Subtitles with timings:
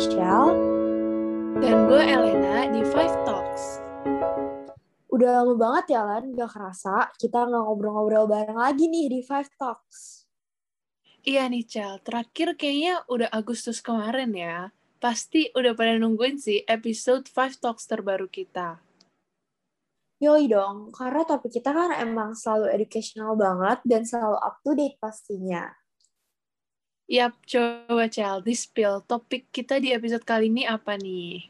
[0.00, 0.56] Michelle.
[1.60, 3.84] Dan gue Elena di Five Talks.
[5.12, 6.32] Udah lama banget ya, Lan.
[6.32, 10.24] Gak kerasa kita nggak ngobrol-ngobrol bareng lagi nih di Five Talks.
[11.20, 12.00] Iya nih, Cel.
[12.00, 14.72] Terakhir kayaknya udah Agustus kemarin ya.
[14.96, 18.80] Pasti udah pada nungguin sih episode Five Talks terbaru kita.
[20.24, 24.96] Yoi dong, karena topik kita kan emang selalu educational banget dan selalu up to date
[24.96, 25.68] pastinya.
[27.10, 31.42] Yap, coba Cel, di spill topik kita di episode kali ini apa nih?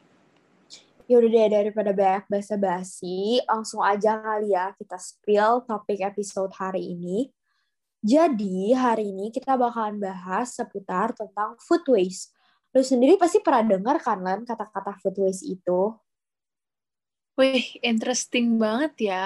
[1.04, 7.28] Yaudah deh, daripada banyak basa-basi, langsung aja kali ya kita spill topik episode hari ini.
[8.00, 12.32] Jadi, hari ini kita bakalan bahas seputar tentang food waste.
[12.72, 15.92] Lu sendiri pasti pernah dengar kan, Lan, kata-kata food waste itu?
[17.36, 19.24] Wih, interesting banget ya.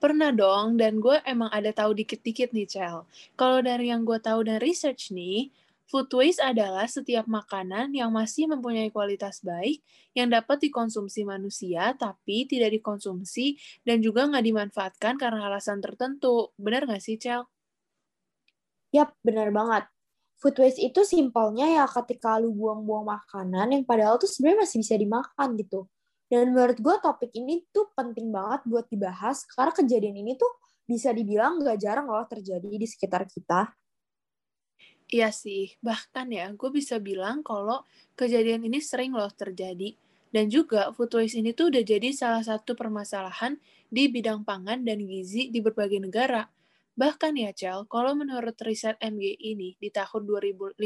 [0.00, 3.04] Pernah dong, dan gue emang ada tahu dikit-dikit nih, Cel.
[3.36, 5.52] Kalau dari yang gue tahu dan research nih,
[5.84, 9.84] Food waste adalah setiap makanan yang masih mempunyai kualitas baik
[10.16, 16.56] yang dapat dikonsumsi manusia tapi tidak dikonsumsi dan juga nggak dimanfaatkan karena alasan tertentu.
[16.56, 17.44] Benar nggak sih, Cel?
[18.96, 19.84] Yap, benar banget.
[20.40, 24.94] Food waste itu simpelnya ya ketika lu buang-buang makanan yang padahal tuh sebenarnya masih bisa
[24.96, 25.80] dimakan gitu.
[26.32, 30.48] Dan menurut gue topik ini tuh penting banget buat dibahas karena kejadian ini tuh
[30.88, 33.68] bisa dibilang nggak jarang loh terjadi di sekitar kita.
[35.12, 37.84] Iya sih, bahkan ya gue bisa bilang kalau
[38.16, 39.92] kejadian ini sering loh terjadi.
[40.34, 43.54] Dan juga food waste ini tuh udah jadi salah satu permasalahan
[43.86, 46.42] di bidang pangan dan gizi di berbagai negara.
[46.98, 50.78] Bahkan ya, Cel, kalau menurut riset MG ini di tahun 2050,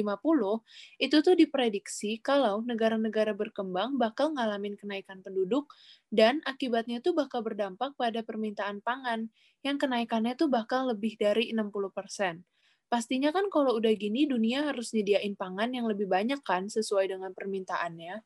[1.01, 5.69] itu tuh diprediksi kalau negara-negara berkembang bakal ngalamin kenaikan penduduk
[6.13, 9.33] dan akibatnya tuh bakal berdampak pada permintaan pangan
[9.65, 12.58] yang kenaikannya tuh bakal lebih dari 60%
[12.89, 17.33] pastinya kan kalau udah gini dunia harus nyediain pangan yang lebih banyak kan sesuai dengan
[17.37, 18.25] permintaannya.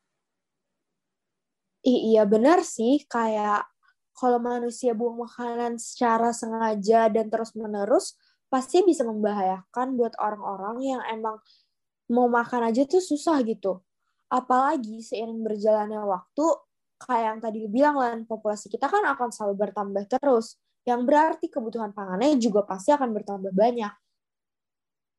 [1.83, 3.67] Iya benar sih, kayak
[4.15, 8.15] kalau manusia buang makanan secara sengaja dan terus-menerus,
[8.47, 11.41] pasti bisa membahayakan buat orang-orang yang emang
[12.13, 13.83] mau makan aja tuh susah gitu.
[14.31, 16.45] Apalagi seiring berjalannya waktu,
[17.03, 20.55] kayak yang tadi bilang lah, populasi kita kan akan selalu bertambah terus.
[20.87, 24.02] Yang berarti kebutuhan pangannya juga pasti akan bertambah banyak.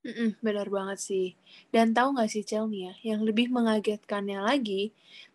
[0.04, 1.26] Mm-mm, benar banget sih.
[1.74, 4.82] Dan tahu nggak sih Cel nih ya, yang lebih mengagetkannya lagi,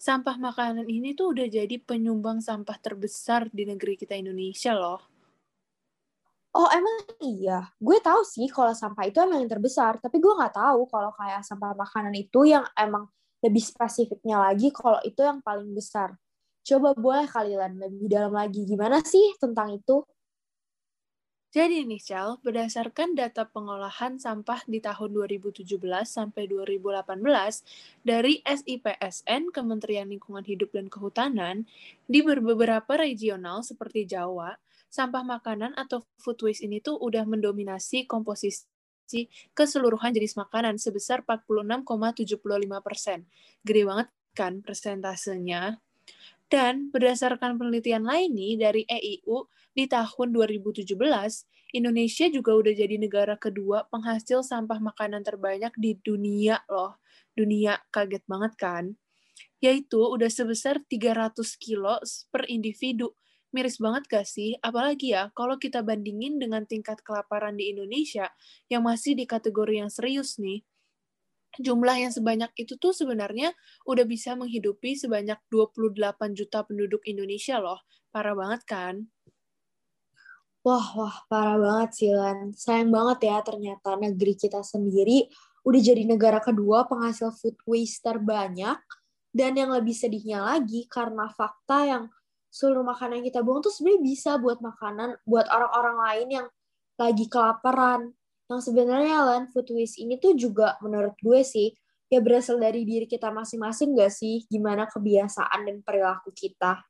[0.05, 5.01] sampah makanan ini tuh udah jadi penyumbang sampah terbesar di negeri kita Indonesia loh.
[6.53, 10.53] Oh emang iya, gue tahu sih kalau sampah itu emang yang terbesar, tapi gue nggak
[10.57, 13.05] tahu kalau kayak sampah makanan itu yang emang
[13.45, 16.17] lebih spesifiknya lagi kalau itu yang paling besar.
[16.65, 20.01] Coba boleh kalian lebih dalam lagi gimana sih tentang itu?
[21.49, 25.65] Jadi nih, Cel, berdasarkan data pengolahan sampah di tahun 2017
[26.05, 27.09] sampai 2018
[28.05, 31.65] dari SIPSN, Kementerian Lingkungan Hidup dan Kehutanan,
[32.05, 34.61] di beberapa regional seperti Jawa,
[34.93, 38.69] sampah makanan atau food waste ini tuh udah mendominasi komposisi
[39.57, 42.45] keseluruhan jenis makanan sebesar 46,75
[42.85, 43.25] persen.
[43.65, 45.81] Gede banget kan persentasenya.
[46.49, 49.45] Dan berdasarkan penelitian lain nih dari EIU
[49.77, 50.97] di tahun 2017,
[51.77, 56.97] Indonesia juga udah jadi negara kedua penghasil sampah makanan terbanyak di dunia loh.
[57.37, 58.97] Dunia kaget banget kan?
[59.61, 62.01] Yaitu udah sebesar 300 kilo
[62.33, 63.13] per individu.
[63.53, 64.57] Miris banget gak sih?
[64.65, 68.33] Apalagi ya kalau kita bandingin dengan tingkat kelaparan di Indonesia
[68.73, 70.65] yang masih di kategori yang serius nih
[71.57, 73.55] jumlah yang sebanyak itu tuh sebenarnya
[73.89, 77.81] udah bisa menghidupi sebanyak 28 juta penduduk Indonesia loh.
[78.13, 78.95] Parah banget kan?
[80.61, 82.51] Wah, wah, parah banget sih, Lan.
[82.53, 85.25] Sayang banget ya ternyata negeri kita sendiri
[85.63, 88.77] udah jadi negara kedua penghasil food waste terbanyak.
[89.29, 92.03] Dan yang lebih sedihnya lagi karena fakta yang
[92.49, 96.47] seluruh makanan yang kita buang tuh sebenarnya bisa buat makanan, buat orang-orang lain yang
[96.97, 98.11] lagi kelaparan
[98.49, 101.69] yang sebenarnya Lan food waste ini tuh juga menurut gue sih
[102.09, 106.81] ya berasal dari diri kita masing-masing gak sih gimana kebiasaan dan perilaku kita.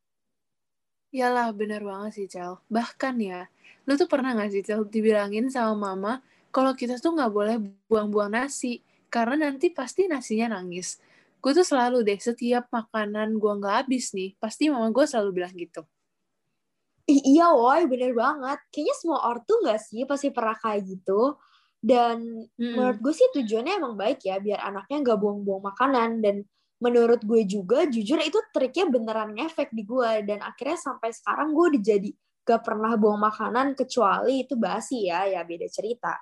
[1.12, 2.64] Yalah, bener banget sih, Cel.
[2.72, 3.52] Bahkan ya,
[3.84, 6.24] lu tuh pernah gak sih, Cel, dibilangin sama mama
[6.56, 7.60] kalau kita tuh gak boleh
[7.92, 8.80] buang-buang nasi,
[9.12, 11.04] karena nanti pasti nasinya nangis.
[11.44, 15.54] Gue tuh selalu deh, setiap makanan gue gak habis nih, pasti mama gue selalu bilang
[15.58, 15.84] gitu.
[17.10, 18.62] Iya, woi, bener banget.
[18.70, 21.36] Kayaknya semua ortu gak sih pasti pernah kayak gitu
[21.80, 22.76] dan hmm.
[22.76, 26.36] menurut gue sih tujuannya emang baik ya biar anaknya nggak buang-buang makanan dan
[26.80, 31.66] menurut gue juga jujur itu triknya beneran ngefek di gue dan akhirnya sampai sekarang gue
[31.76, 32.10] udah jadi
[32.48, 36.16] gak pernah buang makanan kecuali itu basi ya ya beda cerita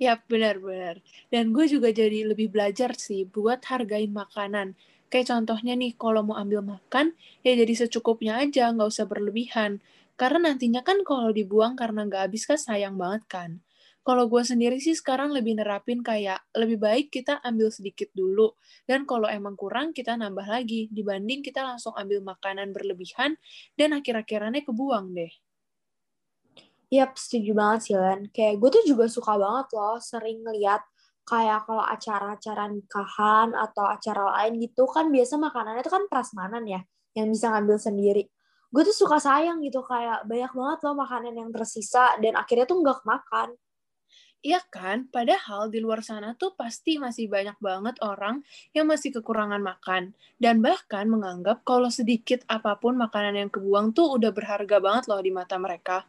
[0.00, 1.04] Ya, benar-benar.
[1.28, 4.72] Dan gue juga jadi lebih belajar sih buat hargain makanan.
[5.12, 7.12] Kayak contohnya nih, kalau mau ambil makan,
[7.44, 9.84] ya jadi secukupnya aja, nggak usah berlebihan.
[10.16, 13.50] Karena nantinya kan kalau dibuang karena nggak habis kan sayang banget kan.
[14.06, 18.54] Kalau gue sendiri sih sekarang lebih nerapin kayak lebih baik kita ambil sedikit dulu.
[18.86, 20.86] Dan kalau emang kurang, kita nambah lagi.
[20.94, 23.34] Dibanding kita langsung ambil makanan berlebihan
[23.74, 25.32] dan akhir-akhirannya kebuang deh.
[26.94, 28.30] Yap, setuju banget sih, Len.
[28.30, 30.86] Kayak gue tuh juga suka banget loh sering ngeliat
[31.26, 36.86] kayak kalau acara-acara nikahan atau acara lain gitu kan biasa makanannya itu kan prasmanan ya
[37.18, 38.30] yang bisa ngambil sendiri.
[38.70, 42.78] Gue tuh suka sayang gitu kayak banyak banget loh makanan yang tersisa dan akhirnya tuh
[42.78, 43.50] nggak makan.
[44.44, 45.08] Iya kan?
[45.08, 48.44] Padahal di luar sana tuh pasti masih banyak banget orang
[48.76, 50.12] yang masih kekurangan makan.
[50.36, 55.20] Dan bahkan menganggap kalau sedikit apa pun makanan yang kebuang tuh udah berharga banget loh
[55.24, 56.06] di mata mereka.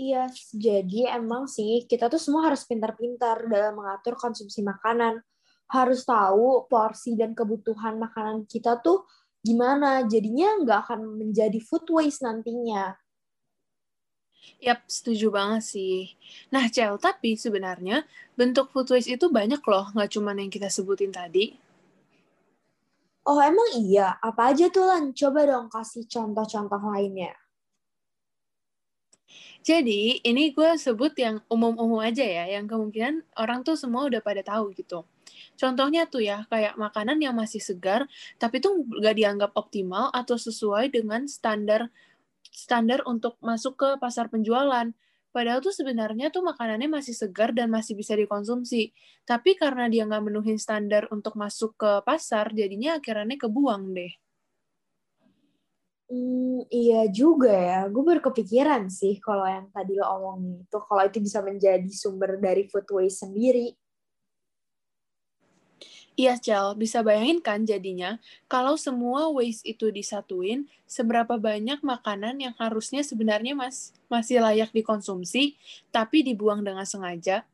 [0.00, 5.20] Iya, jadi emang sih kita tuh semua harus pintar-pintar dalam mengatur konsumsi makanan.
[5.68, 9.04] Harus tahu porsi dan kebutuhan makanan kita tuh
[9.44, 10.08] gimana.
[10.08, 12.96] Jadinya nggak akan menjadi food waste nantinya.
[14.60, 16.12] Yap, setuju banget sih.
[16.52, 18.04] Nah, Cel, tapi sebenarnya
[18.36, 21.56] bentuk food waste itu banyak loh, nggak cuma yang kita sebutin tadi.
[23.24, 24.16] Oh, emang iya?
[24.20, 25.12] Apa aja tuh, Lan?
[25.12, 27.36] Coba dong kasih contoh-contoh lainnya.
[29.60, 34.40] Jadi, ini gue sebut yang umum-umum aja ya, yang kemungkinan orang tuh semua udah pada
[34.40, 35.04] tahu gitu.
[35.60, 38.08] Contohnya tuh ya, kayak makanan yang masih segar,
[38.40, 41.92] tapi tuh gak dianggap optimal atau sesuai dengan standar
[42.50, 44.90] standar untuk masuk ke pasar penjualan.
[45.30, 48.90] Padahal tuh sebenarnya tuh makanannya masih segar dan masih bisa dikonsumsi.
[49.22, 54.12] Tapi karena dia nggak menuhin standar untuk masuk ke pasar, jadinya akhirnya kebuang deh.
[56.10, 57.80] Hmm, iya juga ya.
[57.86, 62.66] Gue berkepikiran sih kalau yang tadi lo omongin itu, kalau itu bisa menjadi sumber dari
[62.66, 63.70] food waste sendiri.
[66.18, 66.74] Iya, Cel.
[66.74, 68.18] Bisa bayangin kan jadinya,
[68.50, 75.54] kalau semua waste itu disatuin, seberapa banyak makanan yang harusnya sebenarnya mas masih layak dikonsumsi,
[75.94, 77.46] tapi dibuang dengan sengaja?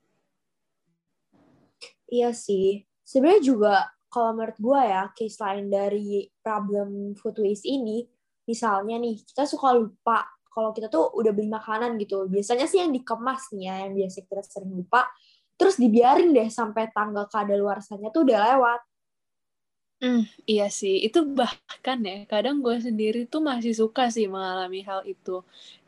[2.09, 2.87] Iya sih.
[3.07, 3.75] Sebenarnya juga
[4.09, 8.09] kalau menurut gue ya, case lain dari problem food waste ini,
[8.47, 10.25] misalnya nih kita suka lupa
[10.57, 14.25] kalau kita tuh udah beli makanan gitu biasanya sih yang dikemas nih ya yang biasa
[14.25, 15.05] kita sering lupa
[15.59, 18.81] terus dibiarin deh sampai tanggal kadaluarsanya tuh udah lewat
[20.03, 20.21] Hmm,
[20.53, 25.37] iya sih, itu bahkan ya, kadang gue sendiri tuh masih suka sih mengalami hal itu.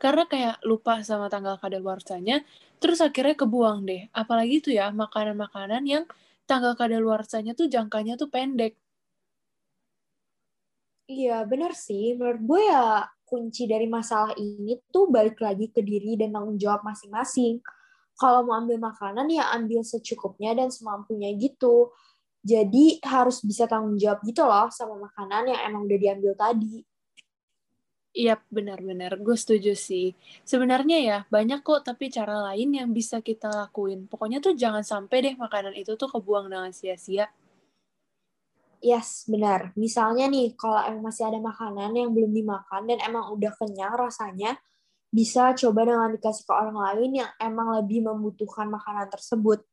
[0.01, 2.35] Karena kayak lupa sama tanggal kadaluarsanya,
[2.81, 4.01] terus akhirnya kebuang deh.
[4.21, 6.03] Apalagi tuh ya, makanan-makanan yang
[6.49, 8.73] tanggal kadaluarsanya tuh jangkanya tuh pendek.
[11.09, 12.03] Iya, benar sih.
[12.17, 12.83] Menurut gue ya
[13.29, 17.55] kunci dari masalah ini tuh balik lagi ke diri dan tanggung jawab masing-masing.
[18.19, 21.95] Kalau mau ambil makanan ya ambil secukupnya dan semampunya gitu.
[22.43, 26.83] Jadi harus bisa tanggung jawab gitu loh sama makanan yang emang udah diambil tadi.
[28.09, 29.21] Iya, benar-benar.
[29.21, 30.17] Gue setuju sih.
[30.43, 34.09] Sebenarnya ya, banyak kok tapi cara lain yang bisa kita lakuin.
[34.09, 37.29] Pokoknya tuh jangan sampai deh makanan itu tuh kebuang dengan sia-sia.
[38.79, 39.75] Yes, benar.
[39.75, 44.55] Misalnya nih, kalau emang masih ada makanan yang belum dimakan dan emang udah kenyang rasanya,
[45.09, 49.65] bisa coba dengan dikasih ke orang lain yang emang lebih membutuhkan makanan tersebut.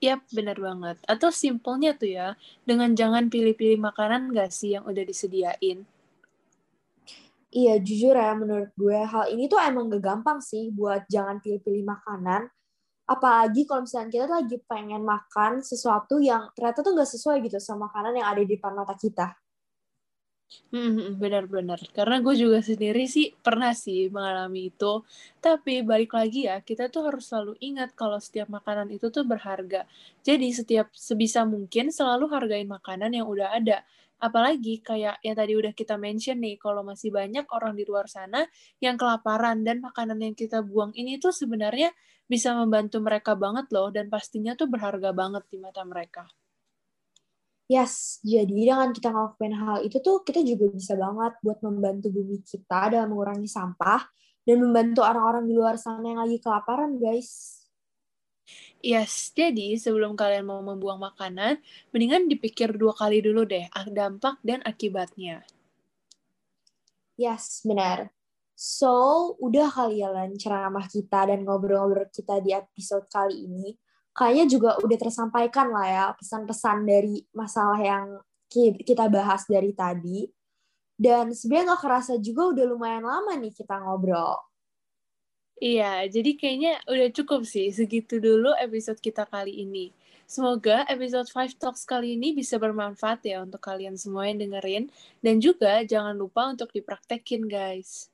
[0.00, 0.96] Yap, benar banget.
[1.08, 2.28] Atau simpelnya tuh ya,
[2.68, 5.88] dengan jangan pilih-pilih makanan gak sih yang udah disediain?
[7.52, 11.84] Iya, jujur ya menurut gue, hal ini tuh emang gak gampang sih buat jangan pilih-pilih
[11.88, 12.52] makanan
[13.06, 17.86] apalagi kalau misalnya kita lagi pengen makan sesuatu yang ternyata tuh nggak sesuai gitu sama
[17.86, 19.30] makanan yang ada di depan mata kita.
[20.54, 21.80] Hmm, benar-benar.
[21.96, 24.92] Karena gue juga sendiri sih pernah sih mengalami itu.
[25.42, 29.80] Tapi balik lagi ya, kita tuh harus selalu ingat kalau setiap makanan itu tuh berharga.
[30.26, 33.78] Jadi setiap sebisa mungkin selalu hargain makanan yang udah ada.
[34.22, 38.40] Apalagi kayak yang tadi udah kita mention nih, kalau masih banyak orang di luar sana
[38.84, 41.90] yang kelaparan dan makanan yang kita buang ini tuh sebenarnya
[42.30, 46.24] bisa membantu mereka banget loh dan pastinya tuh berharga banget di mata mereka.
[47.66, 52.38] Yes, jadi dengan kita ngelakuin hal itu tuh kita juga bisa banget buat membantu bumi
[52.46, 54.06] kita dalam mengurangi sampah
[54.46, 57.66] dan membantu orang-orang di luar sana yang lagi kelaparan, guys.
[58.78, 61.58] Yes, jadi sebelum kalian mau membuang makanan,
[61.90, 65.42] mendingan dipikir dua kali dulu deh dampak dan akibatnya.
[67.18, 68.14] Yes, benar.
[68.54, 73.74] So, udah kali ya ceramah kita dan ngobrol-ngobrol kita di episode kali ini.
[74.16, 78.06] Kayaknya juga udah tersampaikan lah ya pesan-pesan dari masalah yang
[78.80, 80.24] kita bahas dari tadi.
[80.96, 84.40] Dan sebenarnya gak kerasa juga udah lumayan lama nih kita ngobrol.
[85.60, 89.92] Iya, jadi kayaknya udah cukup sih segitu dulu episode kita kali ini.
[90.24, 94.88] Semoga episode 5 Talks kali ini bisa bermanfaat ya untuk kalian semua yang dengerin.
[95.20, 98.08] Dan juga jangan lupa untuk dipraktekin guys.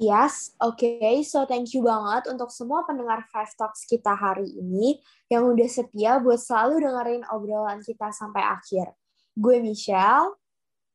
[0.00, 0.80] Yes, oke.
[0.80, 1.20] Okay.
[1.22, 6.18] So thank you banget untuk semua pendengar Five Talks kita hari ini yang udah setia
[6.20, 8.92] buat selalu dengerin obrolan kita sampai akhir.
[9.36, 10.36] Gue Michelle.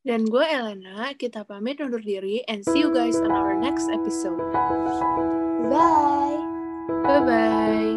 [0.07, 4.39] Dan gue Elena, kita pamit undur diri and see you guys on our next episode.
[5.67, 6.39] Bye.
[7.03, 7.96] Bye-bye.